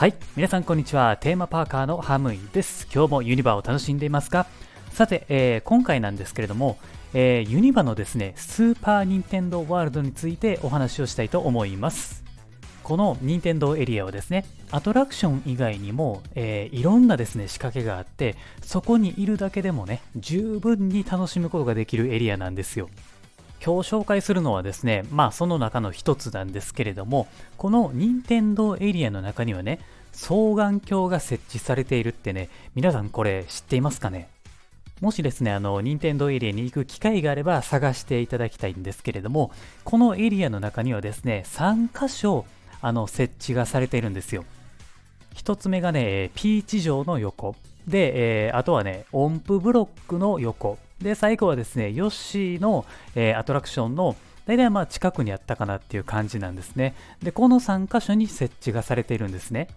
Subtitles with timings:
[0.00, 1.18] はい皆さんこんにちは。
[1.18, 2.88] テーマパーカーのハムイです。
[2.90, 4.46] 今日もユニバを楽しんでいますか？
[4.92, 6.78] さて、えー、今回なんですけれども、
[7.12, 12.24] えー、ユニバのですねスーパーニンテンドーワールドについてお話をしたいと思います。
[12.82, 22.88] この任天堂エリアはですね、アトラクション以外にも、えー、いろんなですね、仕掛けがあって、そこにいるだけでもね、十分に楽しむことができるエリアなんですよ。
[23.64, 27.28] 今日紹介するのはですね、まあその中の一つなんですけれども、
[27.58, 29.80] この任天堂エリアの中にはね、
[30.12, 34.28] 双眼鏡が設置されているってね、皆さんこれ知っていますかね？
[35.02, 39.50] もしですね、あの、任天堂エリアに行く機会があれば探していただきたいんですけれども、
[39.84, 42.44] このエリアの中にはですね、3箇所、
[42.82, 44.44] あの設置がされているんですよ。
[45.34, 47.56] 1つ目がね、ピーチ城の横。
[47.86, 50.78] で、えー、あとはね、音符ブロックの横。
[51.02, 56.94] で、最後はですね、ヨッシーの、えー、アトラクションの大体まあ近くにあったかなっていう感じなんですね。
[57.22, 59.68] で、この3箇所に設置がされているんですね。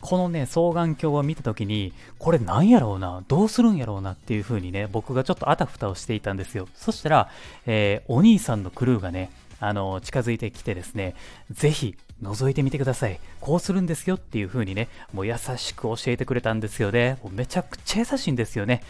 [0.00, 6.68] このね、双眼鏡を見た時に、これなんやろうな、どうするんやろうなっていう風にね、僕がちょっとあたふたをしていたんですよ。
[6.74, 7.30] そしたら、
[7.66, 11.16] えー、お兄さんのクルーがね、あの、近づいてきてですね、
[11.50, 13.18] ぜひ覗いてみてください。
[13.40, 17.18] こうするんですよっていう風にね、もう優しく教えてくれたんですよね。
[17.22, 18.82] もうめちゃくちゃ優しいんですよね。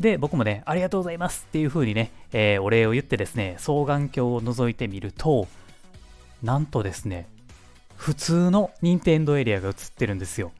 [0.00, 5.48] で、僕もね、ありがとうございますっていう風にね、えー、お礼を言ってですね、双眼鏡を覗いてみると、
[6.42, 7.28] なんとですね、
[7.96, 10.52] 普通の任天堂エリアが映ってるんですよ。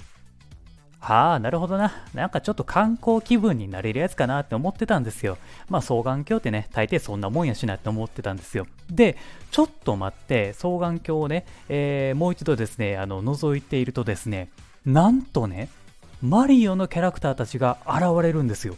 [0.99, 1.93] はあ、なるほどな。
[2.13, 5.39] なんかちょっと観光気分になれるやつかなって思ってたんですよ。
[5.69, 8.67] まあ双眼鏡ってね、大抵そんなもんやしなって思ってたんですよ。
[8.91, 9.17] で、
[9.53, 14.51] ちょっと待って、双眼鏡をね、えー、もう一度ですね、あの、覗いているとですね、
[14.85, 15.69] なんとね、
[16.21, 18.75] マリオのキャラクターたちが現れるんですよ。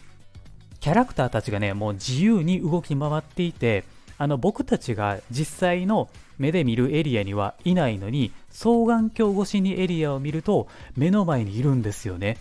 [0.80, 3.84] キャラクターたちがね、もう自由に動き回っていて、
[4.18, 12.38] あの僕たちが実際の目で見るエリアにはいないのに双眼鏡越しにエリアを見ると目の前にいるんですよね。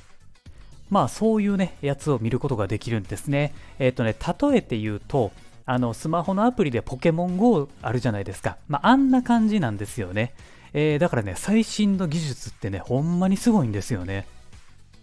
[0.89, 3.53] まあそういうね、やつを見ることができるんですね。
[3.77, 4.15] えっ、ー、とね、
[4.51, 5.31] 例えて言うと、
[5.65, 8.57] あのスマホのアプリでポケモン GO あるじゃないですか。
[8.67, 10.33] まああんな感じなんですよね。
[10.73, 14.27] えー、だからね、最新の技術ってね、ほんまにすごいんですよね。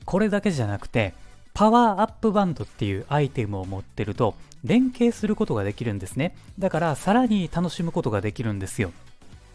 [0.04, 1.14] これだけじゃなくて、
[1.56, 6.36] パワーアップバンドっていうアイテムを持ってると連携することができるんですね。
[6.58, 8.92] だからさらに楽しむことができるんですよ。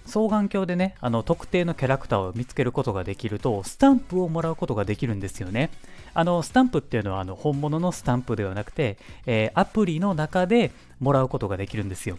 [0.07, 5.69] 双眼鏡でね、あの特定のキャラクターを見つけることができると、スタンプをもらうことができるんですよね。
[6.15, 8.97] あの、スタンプっていうのはあの本物のスタンプではなくて、
[9.27, 12.17] えー、アプリの中でもらうことができるんですよ。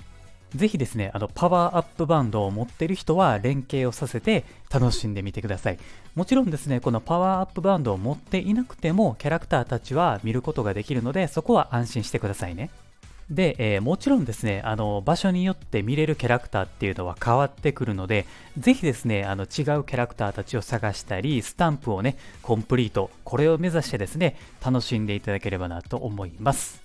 [0.54, 5.78] ぜひですね、あの、パワーアップバンドを持ってる人は連携をさせて楽しんでみてください。
[6.14, 12.70] もちろんですね、このパワーアップバンドを持っていなくても、キャラクターたちは見ることができるので、そこは安心してくださいね。
[13.30, 18.26] で、えー、もちろんですね、あの、場所によって見れるキャラクターっていうのは変わってくるので、
[18.58, 26.82] ぜひですね、あの、違うキャラクターたちを探したり、スタンプをね、コンプリート、これを目指してですね、楽しんでいただければなと思います。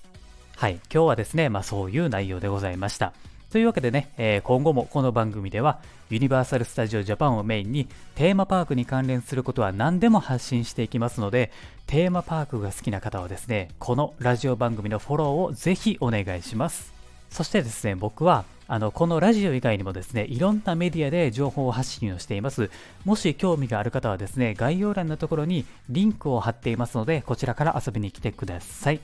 [0.55, 3.13] はい、今日はですね、まあそういう内容でございました。
[3.49, 11.51] というわけでね、えー、今後もこの番組ではユニバーサル・スタジオ・ジャパンをメインにテーマパークに関連することは何でも発信していきますので
[11.85, 16.93] テーマパークが好きな方はですねこのラジオ番組のフォローをぜひお願いします。
[17.29, 22.69] そしてですね僕はあのこのラジオ以外にもですねいろんなメディアで情報発信をしています。
[23.05, 28.99] もし興味がある方はですね概要欄のところにリンクを貼っていますのでこちらから遊びに来てください。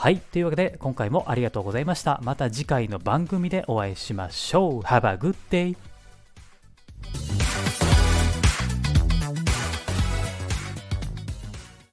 [0.00, 0.16] はい。
[0.16, 2.22] というわけで、今回もありがとうございました。
[2.24, 4.80] また次回の番組でお会いしましょう。
[4.80, 5.89] Have a good day!